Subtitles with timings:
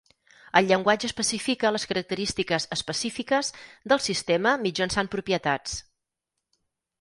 [0.59, 3.53] El llenguatge especifica les característiques específiques
[3.93, 5.77] del sistema mitjançant propietats.